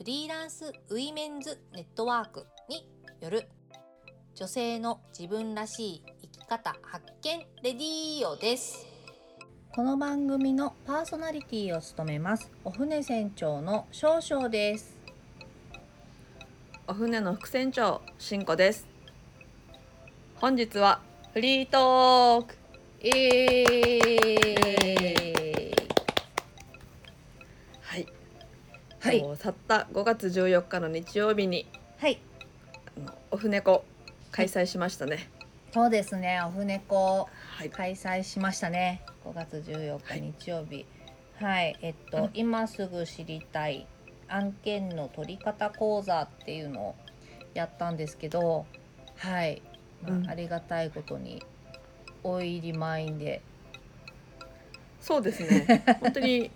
[0.00, 2.88] フリーランスウィメンズネットワークに
[3.20, 3.46] よる
[4.34, 8.86] 女性の自分らしい生き方発見レディオです。
[9.74, 14.96] この番組のパーソナリティを務めますお船船長の少々です。
[16.86, 18.88] お船の副船長しんこです。
[20.36, 21.02] 本日は
[21.34, 22.54] フリートーク。
[23.02, 24.99] えー、
[29.10, 29.22] はい。
[29.22, 31.66] と去った5月14日の日曜日に
[31.98, 32.20] はい。
[32.96, 33.84] あのお船子
[34.30, 35.28] 開催しましたね。
[35.72, 36.40] そうですね。
[36.46, 37.70] お船子はい。
[37.70, 39.02] 開催しましたね。
[39.24, 40.86] 5月14はい日日曜日。
[41.40, 42.30] はい、えっと、うん。
[42.34, 43.86] 今すぐ知りたい
[44.28, 46.94] 案件の取り方講座っていうのを
[47.54, 48.66] やったんですけど
[49.16, 49.62] はい、
[50.02, 50.30] まあうん。
[50.30, 51.42] ありがたいことに
[52.22, 53.42] 大入り満員で。
[55.00, 55.82] そうですね。
[56.00, 56.52] 本当に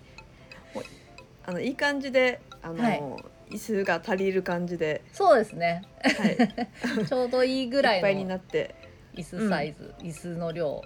[1.47, 3.03] あのいい感じであの、はい。
[3.51, 5.83] 椅子が足りる感じで、そうですね。
[6.03, 6.37] はい、
[7.07, 8.75] ちょうどいいぐらいっぱいになって。
[9.15, 10.83] 椅子サイズ、椅子の量。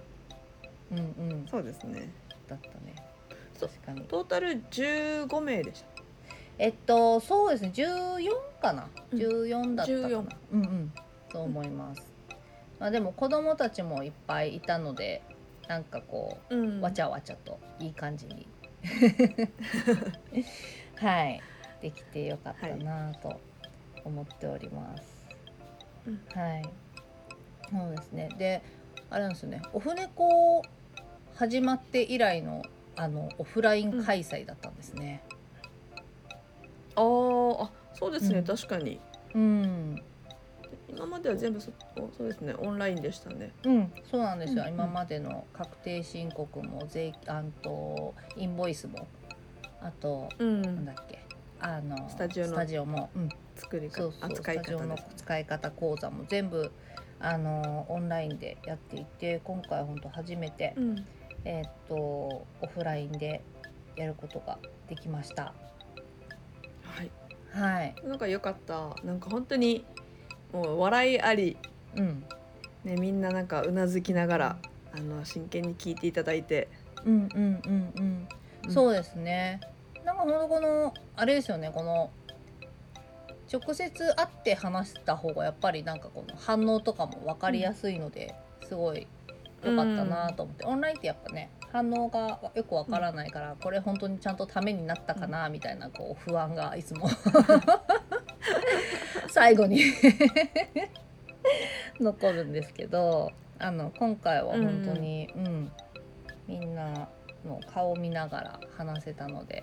[0.91, 1.47] うんうん。
[1.49, 2.11] そうですね。
[2.49, 2.95] だったね。
[3.55, 3.69] そう。
[3.69, 4.03] 確かに。
[4.03, 5.87] トータル15名でした。
[6.59, 7.71] えっとそうですね。
[7.73, 8.91] 14かな。
[9.13, 9.19] うん。
[9.19, 10.09] 14だったかな。
[10.09, 10.61] 14うん。
[10.61, 10.93] うん
[11.31, 12.03] そう思います、
[12.81, 15.23] まあでも子供たちもいっぱいいたので
[15.69, 16.79] なんかこうん。
[16.79, 18.49] うわちゃわちゃといい感じに。
[20.97, 21.41] はい
[21.81, 23.41] できてよかったなと
[24.05, 25.27] 思っております。
[26.07, 26.21] うん。
[26.35, 26.63] はい、
[27.71, 28.29] そうですね。
[28.39, 28.63] で
[29.11, 29.63] あれなんですよね。
[29.73, 30.63] オフネコ
[31.35, 32.63] 始まって以来の
[32.97, 35.23] あのオフライン開催だったんですね。
[36.97, 38.45] あーあそうですね、うん。
[38.45, 39.01] 確かに。
[39.35, 40.03] うん。
[40.89, 41.71] 今までは全部そ
[42.17, 42.55] そうですね。
[42.59, 43.53] オンラインでしたね。
[43.65, 44.75] うん、そうなんですよ、うんうん。
[44.75, 49.07] 今までの確定申告も税あんとインボイスも
[49.81, 50.63] あと、うん。
[50.63, 51.21] なんだっけ
[51.61, 56.71] あのスタジオのスタジオも、うん、作り方そうそう扱いスタジオの方です使い方講座も全部
[57.21, 61.07] あのオンラインでやっていて今回本当初めて、うん。
[61.45, 63.43] えーっとオフラインで
[63.97, 64.59] やることが
[64.89, 65.55] できました。
[66.83, 67.11] はい。
[67.53, 67.95] はい。
[68.05, 68.95] なんか良かった。
[69.05, 69.85] なんか本当に
[70.53, 71.57] もう笑いあり。
[71.97, 72.25] うん。
[72.85, 74.59] ねみんななんかうなずきながら
[74.93, 76.69] あの真剣に聞いていただいて、
[77.05, 78.29] うんうんうんうん。
[78.67, 78.73] うん。
[78.73, 79.61] そうですね。
[80.09, 82.11] なんかほんとこのあれですよねこの
[83.53, 88.35] 直接会って話した方がやっぱりなんかこの反応とかも分かりやすいので、
[88.69, 89.07] すごい
[89.65, 97.09] 良かったなと思って、オンラインってやっぱね反応がよく分からないから、これ本当にちゃんとためになったかなみたいなこう不安がいつも。
[99.31, 99.81] 最後に
[102.01, 105.73] 残るんですけどあの今回は本当に、うん。
[106.47, 107.09] みんな
[107.45, 109.63] の顔を見ながら話せたので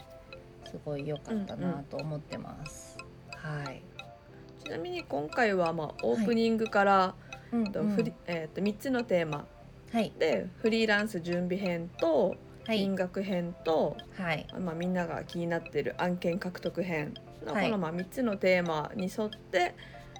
[0.75, 2.97] すごい良かったなと思ってます。
[3.29, 3.81] はい。
[4.61, 7.15] ちなみに今回はまあオープニングから、
[7.53, 9.45] うんとフリえー、と3つのテーマ
[9.93, 10.11] はい。
[10.19, 12.35] でフリーランス準備編と
[12.67, 12.79] はい。
[12.79, 14.47] 金額編と、はい。
[14.59, 17.13] まあ、みんなが気になっている案件獲得編
[17.45, 17.65] のはい。
[17.67, 19.75] このまあ3つのテーマに沿って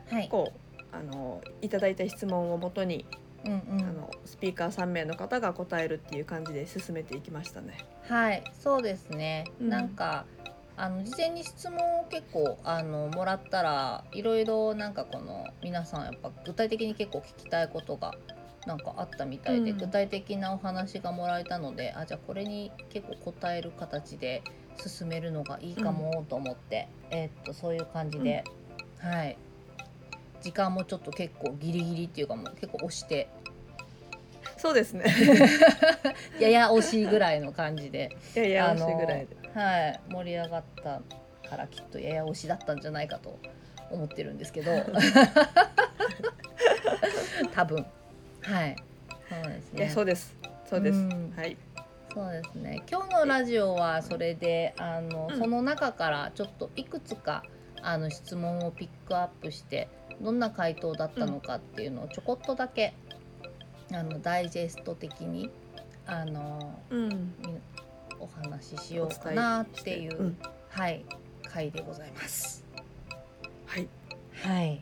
[0.10, 0.30] はい。
[0.30, 3.06] こうあのいただいた質問をもとに、
[3.46, 3.86] うんうん。
[3.86, 7.78] あのスピーカー3名の方が答えるっていう感じで進めていきましたね。
[8.04, 9.46] はいそうですね。
[9.60, 10.26] うんなんか
[10.78, 18.14] あの事前に質問を結構あのもらったらいろいろなんかこの皆さんやっぱ具体的に結構聞きたいことが
[18.68, 24.44] なんかあったみたいで、うん具体的なお話がもらえたのであじゃあこれに結構答える形で
[24.76, 28.44] 進めるのがいいかもと思って、えーっとそういう感じで、
[29.00, 29.38] はい
[30.46, 33.30] 時間もちょっと結構ギリギリっていうかもう結構押して
[34.58, 35.06] そうですね。
[36.40, 39.36] やや惜しいぐらいの感じで、いやいや惜しいぐらいで。
[39.60, 41.02] はい、盛り上がった
[41.50, 43.40] からきっとやや惜しだったんじゃないかと
[43.90, 44.72] 思ってるんですけど
[47.54, 47.86] 多分
[48.42, 48.76] はい
[49.30, 50.38] そうですねそうです。
[50.70, 51.00] そうです。
[51.00, 51.58] うんはい。
[52.14, 57.44] そうですね今日のラジオはそれであの、うんその中からちょっといくつか
[57.82, 59.90] あの質問をピックアップして
[60.22, 62.94] どんな回答だったのかっていうのをちょこっとだけ、
[63.92, 65.50] あのダイジェスト的に
[66.08, 67.10] あのうん。
[67.10, 67.48] み
[68.20, 70.38] お話ししようかなっていう、うん。
[70.70, 71.06] はい
[71.56, 72.64] 回でございます。
[74.36, 74.82] はい。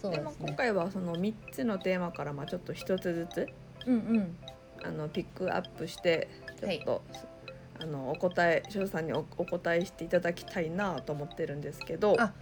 [0.00, 0.22] そうでね。
[0.24, 3.48] まあ今回はその3つのテーマからまあちょっと一つずつ
[3.86, 4.36] うんうん。
[4.84, 6.28] あのピックアップして
[6.60, 7.02] ちょっと、
[7.80, 12.16] あのお答え翔さんにおお答えしていただきたいなと思ってるんですけど。
[12.18, 12.32] あ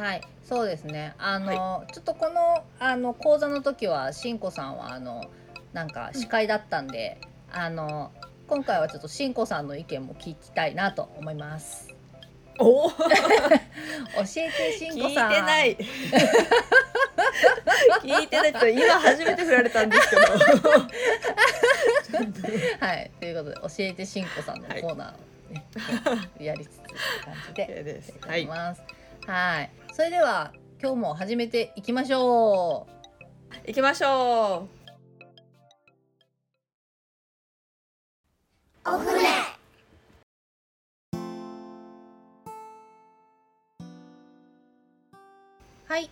[0.00, 1.14] はいそうですね。
[1.18, 5.30] あの、ちょっとこのあの講座の時はしんこさんはあの
[5.74, 7.20] なんか司会だったんで、
[7.52, 8.10] あの
[8.48, 11.94] 今回はちょっとしんこさんの意見も聞きたいなと思います。
[12.58, 12.96] おお教
[14.36, 15.76] えてしん聞いてこさんない。
[18.02, 20.22] 聞いてないって今初めて振られたんですけど。
[22.86, 25.66] はいということで教えてしんこさんのコーナーをね、
[26.40, 26.80] やりつつ
[27.24, 28.82] 感じではいいきます
[29.26, 34.66] はいそれでは今日も始めていきましょう行きましょ
[45.86, 46.08] はい。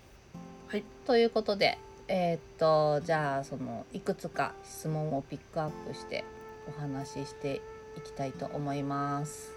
[0.66, 0.84] はい。
[1.06, 1.78] ということで、
[2.08, 6.24] えーっとじゃあそのいくつか質問をピックアップして
[6.68, 7.62] お話しして
[7.96, 9.52] いきたいと思います。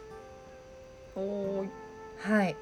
[2.19, 2.55] はい。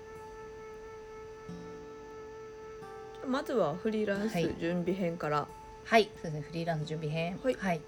[3.30, 5.48] まずはフリーランスはい準備編から、
[5.86, 6.10] はい。
[6.22, 6.42] そうですね。
[6.42, 7.40] フリーランス準備編。
[7.44, 7.82] はいはい。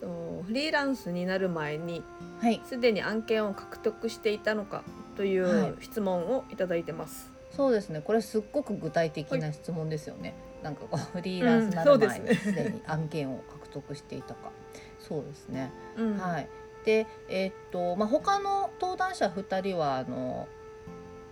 [0.00, 2.02] とフリーランスになる前に
[2.40, 2.60] はい。
[2.64, 4.82] すでに案件を獲得していたのか
[5.16, 7.32] といはいう質問をいただいてます。
[7.50, 8.00] そうですね。
[8.04, 10.34] これすっごく具体的な質問ですよね。
[10.62, 14.50] なんかこうフリーランスになうんる前にすでに案件を獲得していたか。
[14.98, 15.70] そうですね。
[15.96, 16.48] うんはい。
[16.84, 20.48] で、えーっとまあ他の登壇者2人はあの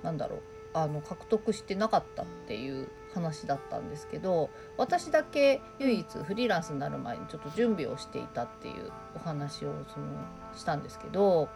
[0.03, 0.41] なんだろう
[0.75, 10.07] あの獲得してなかったっていう話だったんですけど私だけ唯一フリーランスになる前にちょっと準備をしていたっていうお話をその
[10.55, 11.49] したんですけど、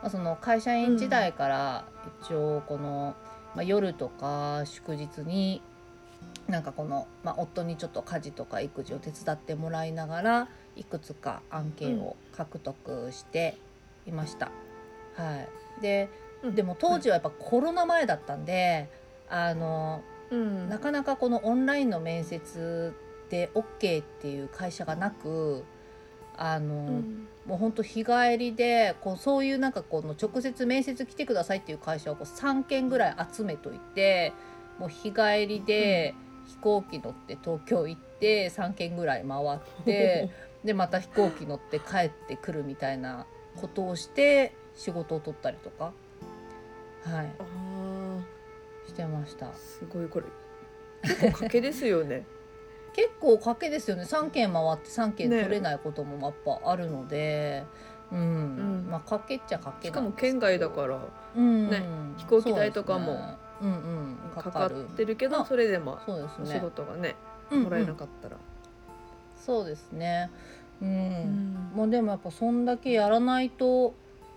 [0.00, 1.84] まあ、その会社員時代から
[2.22, 3.14] 一応この、
[3.54, 5.60] まあ、夜とか祝日に
[6.48, 13.56] なんかこの、まあ、夫にちょっと家事とか育児を手伝ってもらいながらいくつか案件を獲得して
[14.06, 14.50] いました。
[15.14, 15.46] は
[15.78, 18.88] い、でうんでも当時はやっぱコロナ前だったんで
[19.28, 20.68] あのうん。
[20.68, 22.94] なかなかこのオンラインの面接
[23.30, 25.64] で OK っていう会社がなく
[26.36, 27.28] あの、うん。
[27.46, 34.32] もうほんと日帰りでこうそういうなんかこの直接面接来てくださいっていう会社をこう3件ぐらい集めといて
[34.78, 36.14] もう日帰りで
[36.46, 40.30] 飛行機乗って東京行って3件ぐらい回って
[40.64, 43.26] でまた飛行機乗って帰ってくるみたいな
[43.60, 45.92] ことをして仕事を取ったりとか
[47.04, 47.32] はい。
[47.38, 48.20] あ
[48.86, 49.46] してました。
[49.46, 50.26] ーすごいこれ。
[51.02, 52.26] 結構賭けですよね。
[52.94, 54.04] 結構賭けですよね。
[54.04, 57.64] 3件回って3件ね取れないこともやっぱあるので、
[58.12, 58.86] うん。
[58.86, 58.90] ん。
[58.90, 61.00] まあ賭けっちゃ賭けしかもなんです県外だから
[61.36, 61.82] うんね
[62.18, 63.36] 飛行機代とかもそうですね。
[63.62, 64.30] うんうん。
[64.34, 64.84] かかる。
[64.84, 66.60] ってるけどあそれでもお仕そうですね。
[66.60, 67.16] 事がね
[67.50, 68.36] もらえなかったら。
[69.36, 70.30] そうですね。
[70.80, 71.70] うん、うん。
[71.74, 73.94] もうでもやっぱそんだけやらないと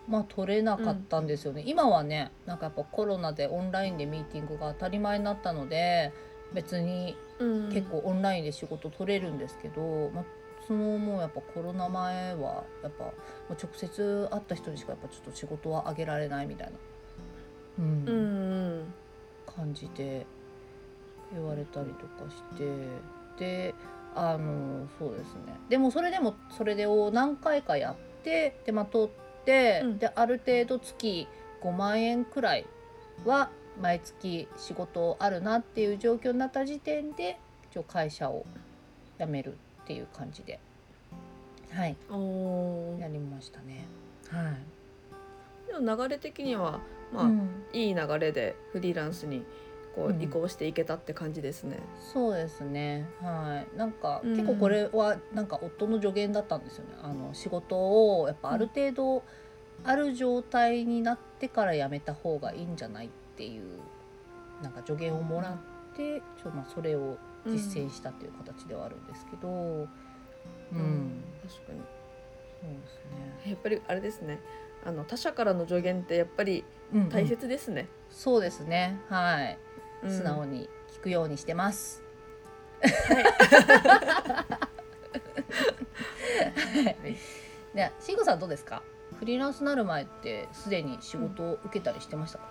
[0.07, 6.11] まあ取れなかったんですよね、今はねなんかやっぱコロナでオンラインでミーティングが当たり前になったので
[6.53, 7.69] 別にうん。
[7.71, 10.25] 結構オンラインで仕事取れるんですけど、まあ、
[10.67, 13.05] そのもうやっぱコロナ前はやっぱ
[13.49, 16.73] 直接会った人にしかやっぱちょっと仕事はあげられないみたいな、
[17.79, 18.21] うんうんう
[18.81, 18.93] ん。
[19.45, 20.25] 感じで
[21.33, 22.65] 言われたりとかして
[23.37, 23.75] で
[24.15, 25.59] あのそうですね。
[25.67, 29.24] でもそれでもそれでを何回かやってでまあ取って、
[29.83, 29.99] うん。
[29.99, 31.27] である程度月
[31.61, 32.65] 5万円くらい
[33.25, 33.49] は
[33.81, 37.37] 毎月仕事あるなっていう状況になった時点で
[37.71, 38.45] 一応会社を
[39.19, 40.59] 辞めるっていう感じで。
[41.71, 41.95] はい。
[42.99, 43.85] やりましたね。
[44.29, 46.79] はい、でも流れ的には
[47.13, 47.49] まあ、うん。
[47.73, 49.43] いい流れでフリーランスに
[49.95, 51.79] こううん移行していけたって感じですね。
[52.13, 53.07] そうですね。
[53.21, 53.77] はい。
[53.77, 56.91] なんか、うん結構これはなんか夫の助言だったんですよね。
[57.01, 57.75] あの仕事
[58.19, 59.23] をやっぱある程度
[59.83, 63.79] ある状態になってから辞めた方がいいんじゃないっていう
[64.61, 69.85] なんか助言をもらって、ちょまあそれを実践したっていう形ではあるんですけど、うん、
[70.71, 71.79] うん確かに
[72.61, 72.95] そうです
[73.45, 73.51] ね。
[73.51, 74.39] やっぱりあれですね
[74.83, 77.87] あの他者からの助言ってやっぱりうんうん大切ですね。
[78.09, 78.99] そうですね。
[79.09, 79.57] はい。
[80.05, 80.69] うん素直に
[80.99, 82.03] 聞くようにしてます。
[82.81, 82.89] は
[86.89, 86.95] い。
[87.75, 88.81] で、しんごさんどうですか？
[89.19, 92.45] フリーランスになる前ってすでに仕事を受けたりしてましたか？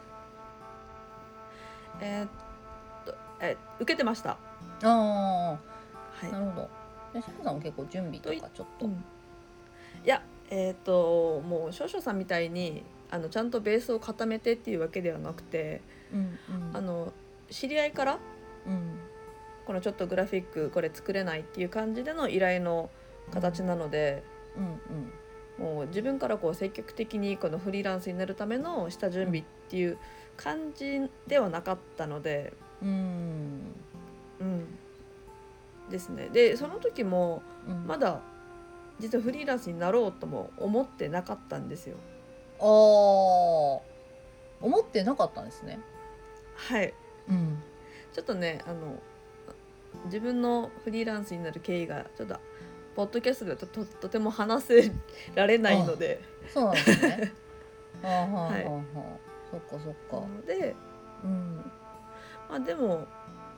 [2.01, 2.29] えーっ
[3.07, 4.31] とえ受けてました。
[4.31, 4.39] あ
[4.83, 5.59] あ、は
[6.23, 6.71] いなるほど。
[7.13, 8.87] で、しんごさんも結構準備とかちょっと。
[8.87, 9.05] うん
[10.05, 15.81] いやえーっともう少々さんみたいにあのちゃんとベースを固めてっていうわけではなくて
[16.13, 16.39] うん
[16.75, 17.13] あの
[17.51, 18.19] 知り合いから
[18.67, 18.99] うん。
[19.67, 22.91] このちょっとグラフィックこれ作れないっていう感じでの依頼の
[23.33, 24.23] 形なので、
[24.57, 25.13] うん
[25.57, 29.99] もう自分からこう積極的にこのフリーランスになるための下準備っていう
[30.37, 33.61] 感じではなかったので、うんうん。
[34.41, 34.65] うん、
[35.91, 36.29] ですね。
[36.33, 37.87] でその時もうん。
[37.87, 38.21] まだ
[38.99, 41.97] 実はフリーランスになろうとも思ってなかったんですよ。
[42.59, 42.65] あー。
[42.65, 43.83] 思
[44.81, 45.79] ってなかったんですね。
[46.57, 46.93] はい
[47.29, 47.63] うん
[48.13, 48.99] ちょっとねあの
[50.07, 52.37] 自分のフリーランスになる経緯がちょっと
[52.95, 54.93] ポッドキャストでとととても話せ
[55.35, 56.21] られないので
[56.53, 57.33] そうなんですね。
[58.03, 58.65] はあはあはあはい
[59.51, 60.27] そっかそっなか。
[60.27, 60.75] ので、
[61.25, 61.71] うん
[62.49, 63.07] まあ、でも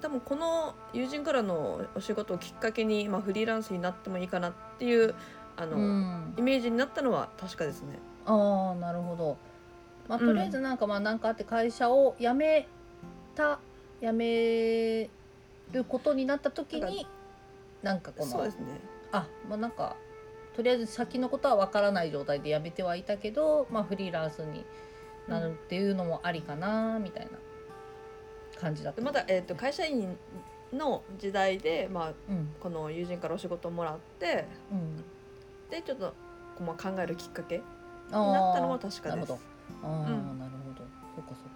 [0.01, 5.15] 多分この友人からのお仕事をきっかけに、まあ、フリーランスになってもいいかなっていう
[5.57, 7.99] あの、うんイメージになったのは確かですね。
[8.27, 9.37] ああなるほど。
[10.09, 12.69] まあうんとりあえずなんかまあなんかあって会社を辞め
[13.37, 13.61] た
[14.01, 15.09] 辞め
[15.73, 17.07] ることになった時に
[17.83, 18.65] なんかこのそうですね
[19.13, 19.97] あまあなんか
[20.57, 24.65] とりあえず先のことはわからない状態で辞めてはいたけど、まあ、フリーランスに
[25.29, 27.39] なるっていうのもありかなみたいな
[28.59, 29.01] 感じだった。
[29.01, 30.17] でまだ、えー、と会社員
[30.73, 35.05] の時代で、まあ、うんこの友人からお仕事をもらってうん
[35.71, 36.15] でちょっと
[36.57, 37.63] こうまあ考えるきっかけに
[38.13, 39.39] なったのは確かですなるほど。
[39.83, 40.87] ああ、うんなるほど。
[41.17, 41.45] そっかそ。
[41.45, 41.56] うん。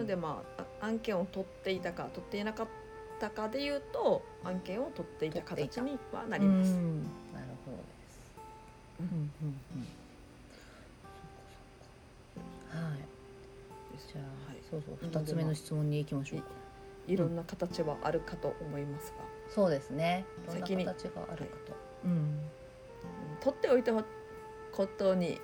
[0.00, 2.66] のでまああ案件を取っていたか取っていなかっ
[3.20, 6.72] たかでいうと案件を取っていた形にはなります。
[6.72, 7.02] うん
[7.32, 8.20] なるほどです。
[9.00, 9.86] うんうんうん。
[11.02, 11.44] そっか
[12.70, 12.88] そっか。
[12.88, 12.98] はい。
[14.12, 16.46] じゃあ、はいそうそう二つ目の質問に行きましょうか。
[17.06, 19.16] いろんな形はあるかと思いますが、
[19.48, 20.24] そうですね。
[20.48, 21.72] 先に形があるかと。
[22.04, 22.10] うん。
[22.10, 22.40] うん
[23.40, 25.40] 取っておいたことに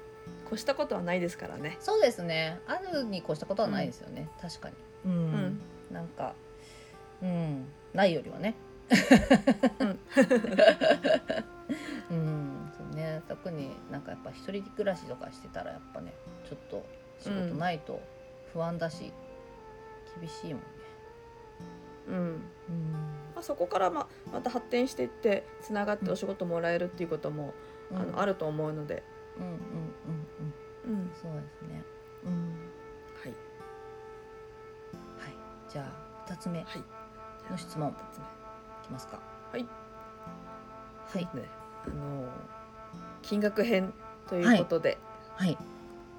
[0.46, 1.76] 越したことはないですからね。
[1.80, 2.60] そうですね。
[2.66, 4.28] あるに越したことはないですよね。
[4.40, 4.74] 確かに。
[5.04, 5.12] うん。
[5.12, 6.34] うんなんか、
[7.22, 8.54] うん、ないよりはね。
[12.10, 13.22] うん、そうね。
[13.28, 16.12] 特になんかやっぱ一人暮らしとかしてたらやっぱね、
[16.48, 16.84] ちょっと
[17.18, 18.00] 仕事ないと
[18.52, 19.12] 不安だし、
[20.20, 20.66] 厳しいもんね。
[22.08, 22.32] うんうん。
[23.34, 27.54] まあ、そこからまあまた発展していってつながってお仕事もらえるっていうことも、
[27.92, 28.32] あのある。
[28.32, 29.02] ると思うので、
[29.38, 29.56] うんうんうん
[30.88, 31.00] うん。
[31.00, 31.82] うんそうですね。
[32.24, 32.32] うん。
[33.22, 33.28] はい
[35.18, 35.34] はい。
[35.72, 35.92] じゃあ
[36.28, 36.82] 二つ目いはい
[37.50, 38.24] の質問二つ目
[38.84, 39.20] きますか。
[39.52, 39.66] はい
[41.08, 41.24] はい。
[41.36, 41.48] ね
[41.86, 42.28] あの
[43.22, 43.92] 金額編
[44.28, 44.98] ということで、
[45.34, 45.56] はい。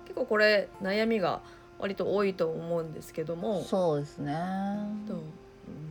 [0.05, 1.41] 結構これ悩みが
[1.79, 4.33] 割と多いと思うんですけどもそうですね。
[5.07, 5.17] とう？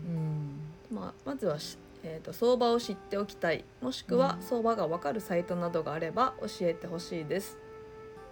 [0.09, 0.15] うん
[0.49, 0.61] ん。
[0.91, 1.79] まあ、まずはし、
[2.09, 4.43] えー、と相場を知っておきたいもしくはうん。
[4.43, 7.59] 相場がわかるサイトなどがあれば教えてほしいです。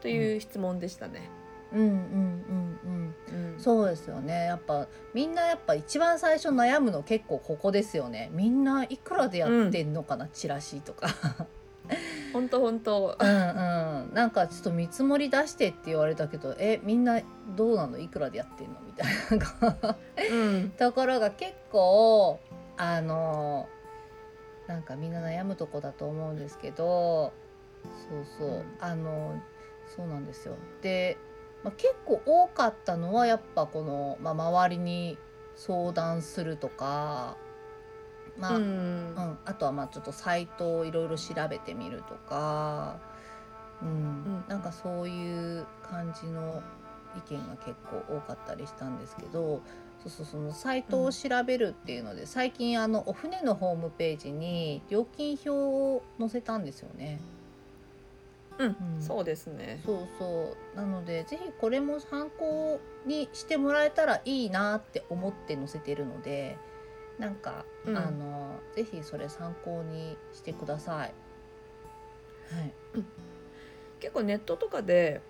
[0.01, 1.29] という質問でしたね。
[1.73, 1.81] うん。
[1.81, 1.89] うん。
[1.89, 3.15] うん。
[3.31, 3.55] うん。
[3.55, 3.59] うん。
[3.59, 4.45] そうですよね。
[4.45, 8.31] やっぱみんなやっぱ一番最初悩むの結構ここですよね。
[8.33, 11.09] みんないくらでやってんのかな、チラシとか。
[12.33, 13.17] 本当本当。
[13.19, 13.31] うんう
[14.11, 14.15] ん。
[14.15, 17.21] なんかちょっと見積もり出してって言われたけど、えみんな
[17.57, 17.99] どうなの？
[17.99, 18.81] いくらでやってんの？
[18.87, 19.97] みたいな。
[20.31, 20.71] うん。
[20.79, 22.39] ところが結構
[22.77, 23.69] あの
[24.67, 27.33] なんかみんな悩むとこだと思うんですけど、
[28.09, 28.65] そうそう、うん。
[28.81, 29.41] あの
[29.95, 30.57] そうなんですよ。
[30.81, 31.19] で、
[31.63, 35.19] まあ、結構多かったのはやっぱこの、まあ、周りに
[35.55, 37.37] 相談するとか、
[38.39, 42.99] まあ、ううんんあとはまあちょっとサイトをいろいろ調べてみるとか、
[43.83, 44.45] うんん。
[44.49, 46.63] なんかそういう感じの
[47.17, 49.63] 意見が結構多かったりしたんですけど
[50.05, 57.21] そうそうそのサイトを調べるっていうので、最近あのお船のホームページに料金表を載せたんですよね。
[58.59, 59.81] うんうんそうですね。
[59.85, 66.57] そうそうなのでぜひこれも参考にしてもらえたらいいなって思って載せてるので
[67.19, 71.15] なんか、うんあのぜひそれ参考にしてください。
[72.55, 72.75] はい、
[74.01, 75.23] 結構ネットとかで、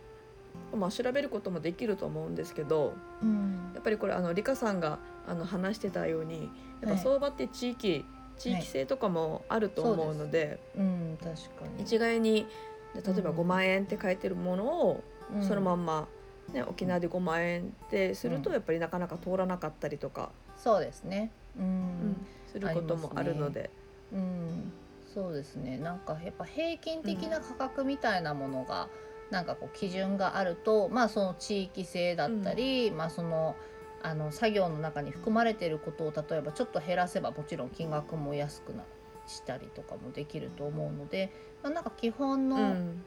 [0.77, 3.71] まあ、調べることもできると思うんですけどうん。
[3.75, 6.97] やっぱりこれあのリカさんがあの話してたようにやっはい。
[6.97, 8.05] ぱ相場って地域、
[8.39, 11.83] 地域性とかもあると思うので、うん、確かに。
[11.83, 12.47] 一概に
[12.95, 13.37] 例えばうん。
[13.37, 15.43] 5万円って書いてるものを、うん。
[15.43, 16.09] そのまんま、
[16.53, 18.55] ね、沖縄で5万円ってするとうん。
[18.55, 21.31] やっぱりなかなか通らなかったりとか、そうですね。
[21.57, 23.71] ううんん、することもあるので。
[24.13, 24.73] うん、
[25.13, 25.79] そうですね。
[25.79, 28.89] なんかやっぱ平均的な価格みたいなものが、
[29.31, 33.57] なんかこう基準があると、まあその地域性だったり、まあその
[34.03, 38.85] あの作業の中に含まれていることを例えばちょっと減らせばもちろん金額も安くな
[39.27, 43.05] したりとかもできると思うので、まあ、なんか基本うのん。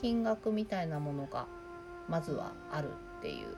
[0.00, 1.46] 金額みたいなものが
[2.08, 3.54] まずはあるっていう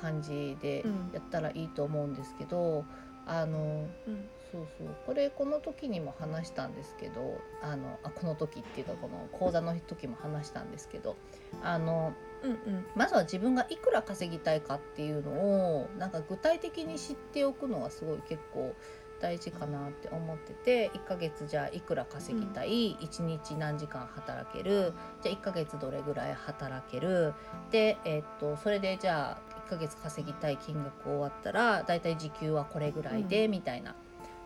[0.00, 1.10] 感じでうん。
[1.12, 2.84] やったらいいと思うんですけど、
[3.26, 4.88] あのうんそうそう。
[5.06, 11.16] これこの時にも話したんですけどあのあこの時っていうかこの講座の時も話したんですけど
[11.62, 12.86] あのうんうん。
[12.94, 18.74] まずは自分がいくら稼ぎたいかっていうのをなんか具体的に知っておくのがすごい結構
[19.20, 24.92] 大事かなって思ってて1ヶ月じゃあいくら稼ぎたい、1日何時間働ける？
[25.22, 27.32] じゃあ1ヶ月どれぐらい働ける？
[27.70, 33.94] で、えっとそれでじゃあ1ヶ月稼ぎたい金額終わったらだいたい時給はこれぐらいで、みたいな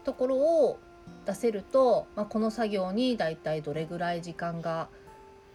[0.06, 0.78] ところを
[1.26, 4.88] 出せると、まあ、この作業にだいたいどれぐらい時間が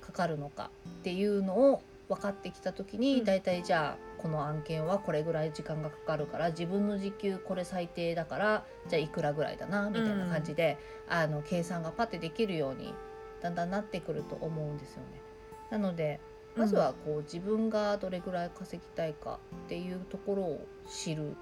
[0.01, 3.25] かかるのかっていうのを分かってきた時に、うん。
[3.25, 10.77] だいたいじゃあこの案件はこれぐらい時間がかかるから自分の時給これ最低だからじゃあいくらぐらいだなみたいな感じで、
[11.08, 12.93] あの計算がパッてできるように
[13.41, 15.22] だんだんなってくると思うんですよね。
[15.70, 16.20] なので
[16.58, 21.38] まずはこう自分がどれぐらい稼ぎたいかっていうところを知る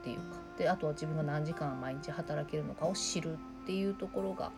[0.00, 0.36] っていうか。
[0.58, 4.52] であとは自分が何時間毎日働けるのかを知るっていうところが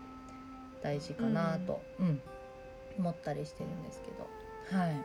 [0.83, 2.21] 大事かなと、うん。
[2.99, 4.29] 思ったりしてるんですけど。
[4.79, 5.05] はい。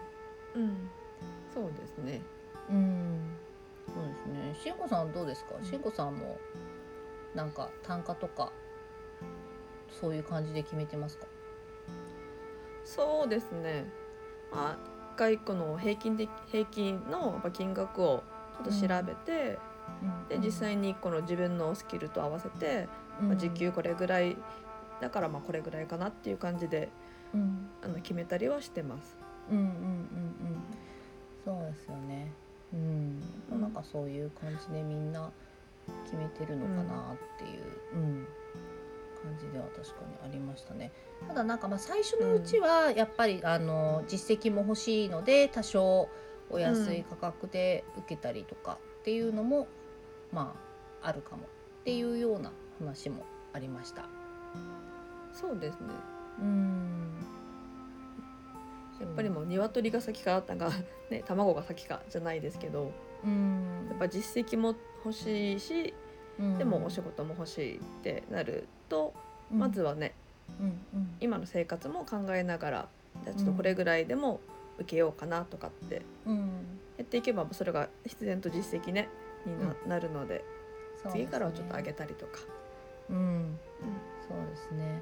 [0.56, 0.90] うん。
[1.54, 2.22] そうですね。
[2.70, 3.20] うん。
[3.88, 4.56] そうですね。
[4.62, 5.54] しんこさんどうですか？
[5.64, 6.38] しんこさんも
[7.34, 8.52] なんか単価とか
[9.90, 11.28] そういう感じで決めてますか？
[12.84, 13.86] そうですね。
[14.52, 14.78] まあ
[15.14, 18.24] 一回この平均的平均のやっぱ金額を
[18.56, 19.60] ちょっと調べて、
[20.30, 22.88] で実際にこの自分のスキルと合わせて、
[23.22, 24.38] まあ、時給これぐらい
[25.02, 26.90] だからまあこれぐらいかなっていう感じで
[27.34, 27.70] うん。
[27.82, 29.18] あの決めたりはしてます。
[29.50, 30.62] うんうんうんうん。
[31.44, 32.32] そうですよね。
[32.74, 35.32] うん、うんなんかそういう感じでみんな
[36.06, 37.62] 決めてるのかなっていう、
[37.96, 38.28] うん。
[39.24, 40.92] 感じでは確かにありましたね。
[41.28, 46.08] ただなんかまあ最初のうちはやっぱり、あの実績も欲しいので多少
[46.50, 48.78] お安い価格で受けたりとか
[49.08, 49.70] っていうのも、
[50.34, 50.54] ま
[51.02, 51.46] ああるかもっ
[51.86, 54.04] ていうような話もありました。
[55.32, 55.88] そうですね。
[56.42, 57.14] うん。
[59.00, 60.72] やっぱりもう鶏が先かなんか
[61.10, 62.92] ね卵が先かじゃないですけど
[63.24, 63.88] うん。
[63.88, 65.94] やっぱ実績も欲しいし
[66.38, 66.58] うん。
[66.58, 69.14] でもお仕事も欲しいってなると、
[69.50, 70.16] まずはね
[70.60, 71.16] うんうん。
[71.22, 72.90] 今の生活も考えながら
[73.24, 74.42] じゃあちょっとこれぐらいでも
[74.80, 79.10] 受けようかなとかってうんやっていけばそれが必然と実績ね
[79.46, 80.44] にな,、なるので
[81.12, 82.40] 次からはちょっと上げたりとか。
[83.10, 83.58] うん。
[84.28, 85.02] そうですね。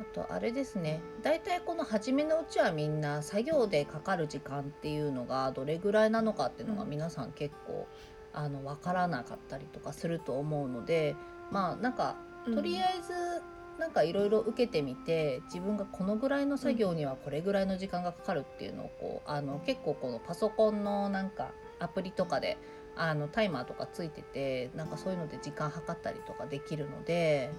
[0.00, 1.00] あとあれですね。
[1.22, 6.90] 大体この初めのうちはみんな作業でかかる時間っていうのがどれぐらいなのかっていうのがうん。
[6.90, 7.86] 皆さん結構、
[8.32, 11.14] あの分からなかったりとかすると思うので
[11.50, 12.16] まあなんか
[12.52, 13.42] とりあえず
[13.78, 22.56] なんかいろいろ受けてみて自分がこのぐらいの作業にはこれぐらいの時間がかかるっていうのをこうあの結構このパソコンのなんかアプリとかで
[22.96, 27.50] あのタイマーとかついててなんかそういうので時間計ったりとかできるので、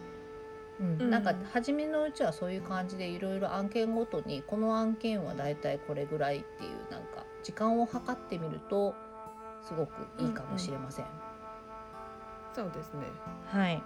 [0.79, 1.09] うんうん。
[1.09, 8.95] なんか初めのうちはそういう感じでいろいろ案件ごとにこの案件はだいたいこれぐらいっていうなんか時間を計ってみると
[9.61, 11.05] すごくいいかもしれません。
[12.53, 13.01] そうですね、
[13.47, 13.81] はい、うん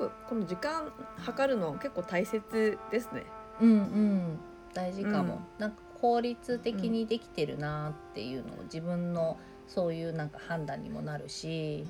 [0.00, 3.24] 結構この時間測るの結構大切ですね。
[3.60, 4.38] うんうん。
[4.72, 5.40] 大事かも、うん。
[5.58, 9.36] なんか効率的にできてるなっていうのを自分の
[9.66, 11.86] そういうなんか判断にもなるし、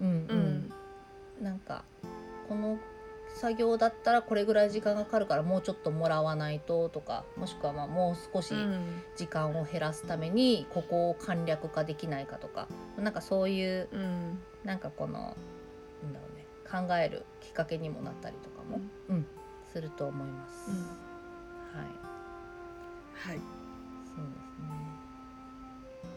[0.00, 0.26] うん
[1.38, 1.44] うん。
[1.44, 1.84] なんか
[2.48, 2.78] この
[3.34, 9.02] 作業だったらこれぐらい時間がかかるからもうちょっともらわないととかもしくはまあもう少しうん。
[9.16, 12.68] 時間を減らすためにここを簡略化できないかとか。
[12.96, 14.38] なんかそういううん。
[14.64, 15.36] なんかこの
[16.02, 16.31] なんだろうね
[16.72, 18.80] 考えるきっかけにもなったりとかも、
[19.10, 19.26] うん
[19.72, 20.70] すると思います。
[20.70, 21.86] うんはい
[23.14, 23.36] はい。
[23.36, 24.66] そうですね。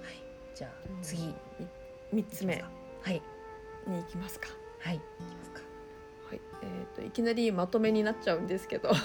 [0.02, 0.22] はい。
[0.54, 1.34] じゃあ次
[2.12, 2.64] み三つ目
[3.02, 3.22] はい
[3.88, 4.50] に行きますか。
[4.80, 5.00] はい。
[6.28, 6.42] はい。
[6.64, 8.90] えっ、といきなりまとめになっちゃうんですけど。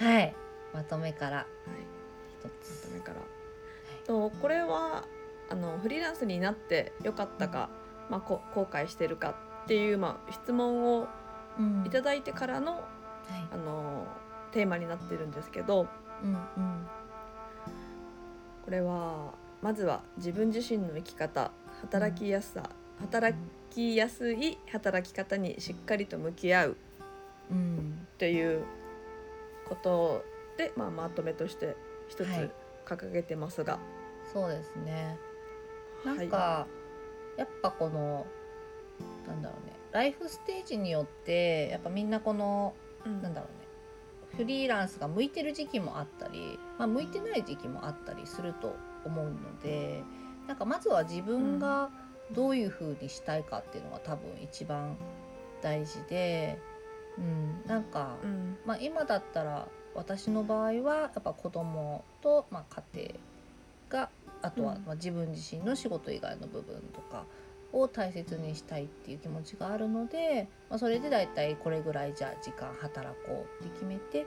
[0.00, 0.34] はい。
[0.72, 1.46] まとめから
[2.40, 2.88] 一まつ。
[2.88, 3.20] とめから。
[4.06, 5.04] とこれは
[5.50, 7.70] あのフリーランスになってよかったか、
[8.10, 9.34] まあこ後悔してるか
[9.64, 11.08] っていうまあ質問を
[11.58, 11.84] うん。
[11.86, 12.82] いただいてからの、はい。
[13.52, 14.06] あの
[14.52, 15.86] テーマになってるんですけど、
[16.22, 16.86] うんうん。
[18.64, 21.50] これはまずは自分自身の生き方、
[21.82, 23.36] 働きやすさ、働
[23.70, 26.76] きやすい働き方にしっかりと向き合う
[27.50, 28.06] うん。
[28.18, 28.64] という
[29.68, 30.24] こと
[30.56, 31.76] で、まあ、まとめとして
[32.08, 32.50] 一つはい。
[32.86, 33.78] 掲げてますが、
[34.32, 35.18] そうですね。
[36.04, 36.26] なはい。
[36.26, 36.66] んか、
[37.36, 38.26] やっぱこの
[39.26, 43.22] なんだろうねライフステージによってやっぱみんなこのうん。
[43.22, 43.66] なんだろうね
[44.36, 50.02] フリーランスが向いてる時期もあったり、まあ、向いてない時期もあったりすると思うので
[50.46, 51.90] なんかまずは自分が
[52.32, 54.96] どういう風にしたいかっていうのが多分一番
[55.60, 56.58] 大事で、
[57.18, 58.56] うん、なんか、うん。
[58.64, 63.14] まあ、今だったら私の場合はやっぱ子供とまあ家庭が
[64.42, 64.82] あとはうん。
[64.84, 67.24] まあ自分自身の仕事以外の部分とか
[67.72, 74.26] を大切にしたいっていう気持ちがあるので、まあ、それでだいたいこれぐらいじゃあ時間働こうって決めて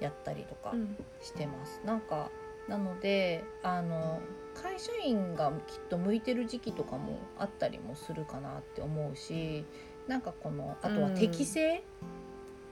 [0.00, 0.96] やったりとかうん。
[1.20, 1.80] してます。
[1.84, 2.30] なんか
[2.68, 4.20] なのであの
[4.54, 9.64] 会社員がきっと向いてる時期とかもあったりもするかなって思うし
[10.06, 11.82] なんかこのあとは適性、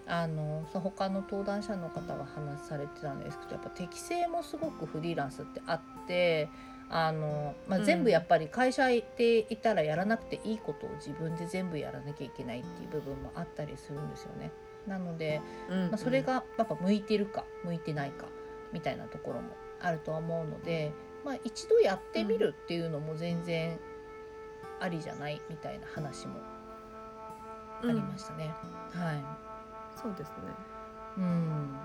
[0.06, 6.48] あのその他の登壇者の方が話されてたんですけどやっぱ適性もすごくフリーランスってあって
[6.90, 7.84] あの、まあ、うん。
[7.84, 14.50] 全部やっぱり会社でいたらやらなくていいことを自分で全部やらなきゃいけないっていう部分もあったりするんですよね。
[14.86, 18.26] なので、うんまあ、それがやっぱ向いてるか向いてないか
[18.72, 20.92] みたいなところもあるとは思うので、
[21.24, 23.78] まあ、一度やってみるっていうのも全然
[24.80, 26.40] ありじゃないみたいな話も
[27.82, 28.46] ありましたね。
[28.92, 29.36] は
[30.00, 30.36] そうですね。
[31.18, 31.76] い、うん、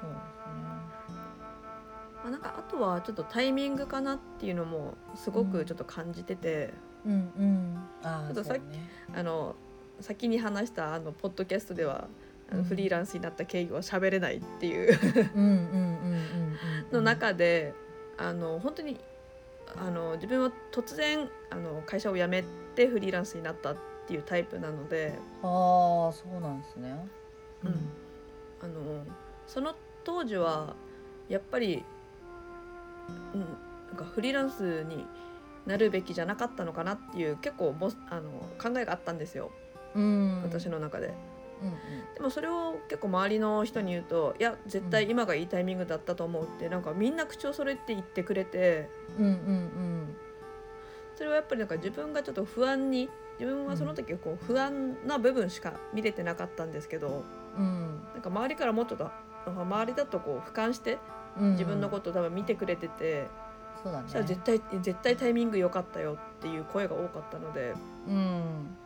[0.00, 0.69] そうです
[2.22, 6.72] まあ、なんかあとはちょっとタイミングかなっていうのもすごくちょっと感じてて、ね。
[7.06, 8.90] うんうん、ああちょっとさっきそうね。
[9.14, 9.56] あの
[10.00, 12.08] 先に話したあのポッドキャストでは
[12.50, 14.98] あうんのフリーランスになった経緯は喋れないっていう
[15.34, 16.16] うんうんうんうんうんう
[16.90, 16.92] ん。
[16.92, 17.72] の中で
[18.18, 18.98] あの本当に
[19.76, 26.94] あの自分は突然あの会社を辞めてフリーランスになったっていうタイプなのでああそうなんですね。
[27.64, 27.88] うん
[28.62, 29.04] あの
[29.46, 30.74] その当時は
[31.30, 31.84] やっぱり、
[33.34, 33.46] うん、な
[33.94, 35.06] んかフリーランスに
[35.66, 39.50] なるべきじゃなかったのかなっていう結構もあの考えがあったんですよ。
[39.94, 41.08] うん、私の中で。
[41.08, 41.14] うん
[42.14, 48.88] でもそれを結構周りの人に言うと「いや絶対今がいいタイミングだったと思う」ってなんかみんな口を揃えて言ってくれて。
[49.18, 50.16] うんうんうん。
[51.14, 57.24] それはやっぱりなんか自分がちょっと不安に自分はその時こう不安な部分しか見れてなかったんですけど
[57.58, 58.00] うん。
[58.14, 59.10] なんか周りからもうちょっと
[59.46, 60.98] 周りだとこう俯瞰して
[61.38, 63.28] うん自分のことを多分見てくれてて、
[63.82, 64.04] そうだね。
[64.06, 67.74] そしたら絶対絶対タイミング良かったよっていう声が多かったので。
[68.06, 68.76] うん。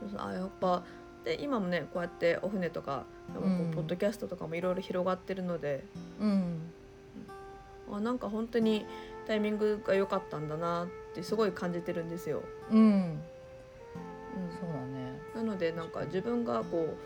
[0.00, 0.82] そうそうあやっぱ
[1.24, 3.70] で今もねこうやってお船とかこううん。
[3.72, 5.84] ポッドキャストとかもいろいろ広がってるので、
[6.20, 6.72] うん。
[7.92, 8.86] あなんか本当に
[9.26, 12.42] タイミングが良かったんだなってすごい感じてるんですよ。
[12.70, 12.78] うん。
[12.78, 13.20] うん。
[14.60, 15.20] そうだね。
[15.34, 16.96] なのでなんか自分がこう、うん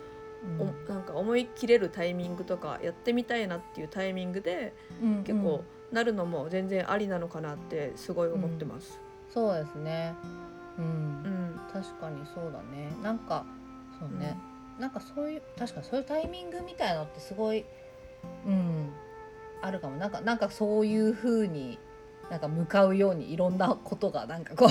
[0.59, 8.99] おなんか思い切れるタイミングとかやってみたいなっていうタイミングでうん結構なるのも全然ありなのかなってすごい思ってます。
[9.33, 10.13] そうですね。
[10.77, 10.87] ううん。
[11.55, 12.91] ん、確かにそうだね。
[13.01, 13.45] なんか
[13.99, 14.37] そうね、
[14.79, 17.65] なんかそういう確かにそういうタイミングみたいのってすごい
[18.45, 18.89] うん。
[19.61, 19.97] あるかも。
[19.97, 21.79] なんかなんかそういう風に
[22.29, 24.67] なんか向かうようにいろんなことがなんかこ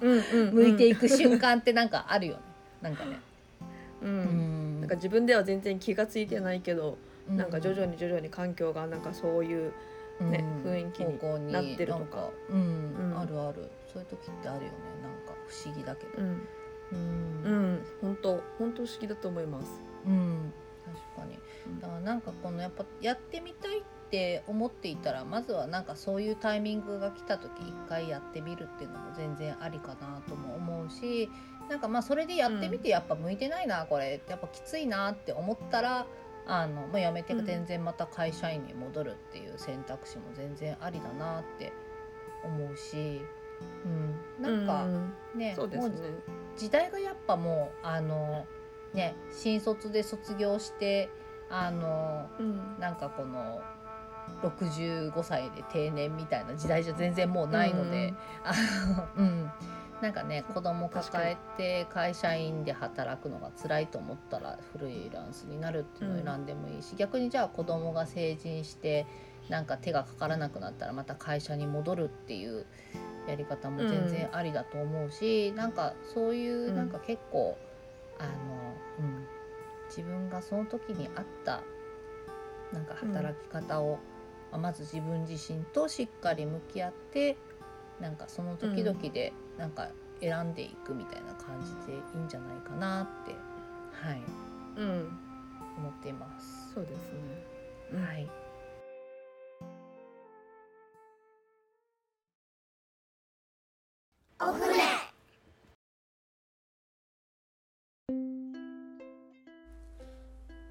[0.00, 0.54] ううんうんうん。
[0.54, 2.40] 向いていく瞬間ってなんかあるよね。
[2.80, 3.20] なんかね。
[4.02, 4.08] う、ん
[4.92, 9.72] か自分では全然気がついてないけど、うなんか徐々に徐々に環境がなんかそういう
[10.20, 10.72] ねうん。
[10.72, 13.12] 雰囲気になってるとかうん。
[13.12, 13.18] うん。
[13.18, 13.70] あるある。
[13.92, 14.78] そういう時ってあるよね。
[15.02, 16.12] なんか不思議だけど。
[16.18, 16.48] うん。
[16.92, 17.42] うん。
[17.44, 17.86] うん。
[18.00, 19.80] 本当本当不思議だと思います。
[20.06, 20.52] うん。
[21.16, 21.38] 確かに。
[21.66, 21.80] うん。
[21.80, 31.30] だからなんかこのやっぱやってみたいって思っていたらまずはなんかそういうタイミングが来た時一回やってみるっていうのも全然ありかなとも思うし
[31.68, 34.20] なんかまあそれでやってみてやっぱ向いてないなこれ。
[34.28, 36.06] やっぱきついなって思ったら
[36.46, 37.46] あの、まあ、やめてうん。
[37.46, 41.72] 全然また会社員に戻るっていう選択肢も全然ありだなって
[42.44, 43.22] 思うし、
[43.84, 44.84] うん、なんか
[45.34, 45.94] うねもうそうですね。
[46.56, 48.46] 時代がやっぱもうあの
[48.92, 51.08] ね新卒で卒業して
[51.48, 52.78] あのうん。
[52.78, 53.60] なんかこの
[54.42, 58.52] 65歳で定年みたいな時代じゃ全然もうないので、あ
[59.16, 59.50] のうん、
[60.02, 69.06] なんかね子供抱えて会社員で働くのが辛いと思ったらフリーランスになるっていうのを選んでもいいし、逆にじゃあ子供が成人して
[69.48, 72.66] なんか手がかからなくなったらまた会社に戻るっていう
[73.28, 76.76] やり方も全然ありだと思うし、なんかそういううん。
[76.76, 77.56] なんか結構、
[78.18, 78.28] あの、
[78.98, 79.26] うん、
[79.88, 81.62] 自分がその時にあった
[82.72, 83.98] なんか働き方を、
[84.50, 87.36] まあまず自分自身としっかり向き合って
[88.02, 89.88] なんかその時々でなんか
[90.20, 93.32] 選んでいくみたいな感じでいいんじゃないかなって、
[94.06, 94.22] はい、
[94.76, 95.18] うん
[95.78, 96.74] 思っています。
[96.74, 97.18] そうですね。
[97.92, 98.04] うん。
[98.04, 98.28] はい。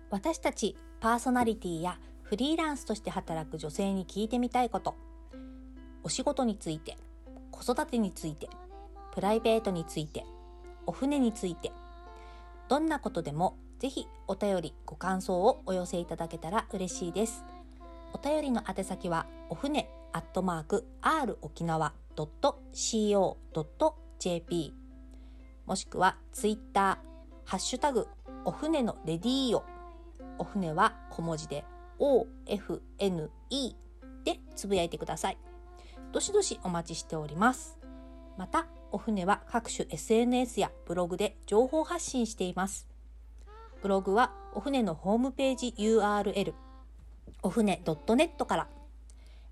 [0.10, 4.96] 私たちパーソナリティやフリーランスとして働く女性に聞いてみたいこと。
[6.04, 6.98] お仕事について
[7.62, 8.50] 子育てについて
[9.14, 10.26] プライベートについて
[10.88, 11.72] お船について
[12.68, 17.44] どんなことでもぜひお便りご感想をお寄せいただけたら嬉しいです。
[18.14, 23.24] お便りの宛先はお船アットマーク r 沖縄 .co.jp
[25.66, 28.08] もしくはツイッターハッシュタグ
[28.44, 29.64] お船のレディーオ
[30.40, 31.64] お船は小文字で
[32.00, 33.30] OFNE
[34.26, 35.51] でつぶやいてください。
[36.12, 37.78] どしどしお待ちしております。
[38.38, 42.88] またお船は各種 SNS やブログで情報発信しています。
[43.82, 46.54] ブログはお船のホームページ URL
[47.44, 48.68] お船 .net から。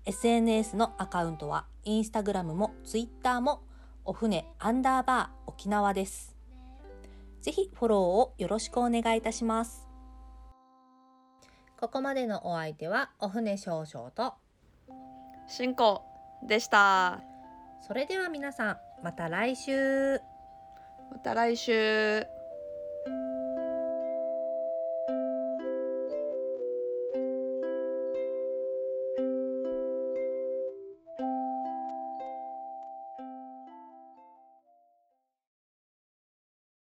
[0.06, 3.62] SNS のアカウントはインスタグラムもツイッターも
[4.04, 6.36] お船アンダーバー沖縄です。
[7.42, 9.88] ぜひフォローをよろしくお願いいたします。
[11.78, 14.34] ここまでのお相手はお船少々と
[15.48, 16.09] 進行。
[16.42, 17.20] でした。
[17.80, 20.20] それでは皆さんまた来週。
[21.10, 22.26] また来週